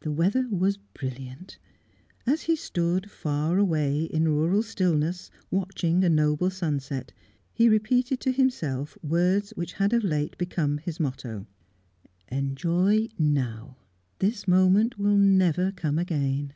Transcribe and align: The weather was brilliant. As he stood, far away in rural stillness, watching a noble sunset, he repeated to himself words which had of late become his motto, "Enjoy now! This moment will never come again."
The 0.00 0.12
weather 0.12 0.46
was 0.50 0.76
brilliant. 0.76 1.56
As 2.26 2.42
he 2.42 2.56
stood, 2.56 3.10
far 3.10 3.56
away 3.56 4.02
in 4.02 4.28
rural 4.28 4.62
stillness, 4.62 5.30
watching 5.50 6.04
a 6.04 6.10
noble 6.10 6.50
sunset, 6.50 7.10
he 7.54 7.70
repeated 7.70 8.20
to 8.20 8.32
himself 8.32 8.98
words 9.02 9.54
which 9.56 9.72
had 9.72 9.94
of 9.94 10.04
late 10.04 10.36
become 10.36 10.76
his 10.76 11.00
motto, 11.00 11.46
"Enjoy 12.28 13.08
now! 13.18 13.78
This 14.18 14.46
moment 14.46 14.98
will 14.98 15.16
never 15.16 15.72
come 15.72 15.98
again." 15.98 16.52